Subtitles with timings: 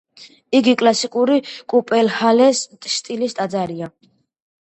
[0.59, 1.35] იგი კლასიკური
[1.73, 2.63] კუპელჰალეს
[2.95, 3.91] სტილის ტაძარია.